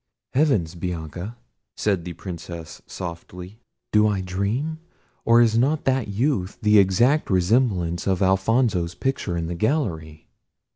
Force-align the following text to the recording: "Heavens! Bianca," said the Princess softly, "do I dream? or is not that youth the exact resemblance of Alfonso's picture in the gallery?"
"Heavens! 0.33 0.73
Bianca," 0.73 1.37
said 1.77 2.05
the 2.05 2.13
Princess 2.13 2.81
softly, 2.87 3.59
"do 3.91 4.07
I 4.07 4.21
dream? 4.21 4.79
or 5.25 5.41
is 5.41 5.55
not 5.59 5.85
that 5.85 6.07
youth 6.07 6.57
the 6.63 6.79
exact 6.79 7.29
resemblance 7.29 8.07
of 8.07 8.23
Alfonso's 8.23 8.95
picture 8.95 9.37
in 9.37 9.45
the 9.45 9.53
gallery?" 9.53 10.27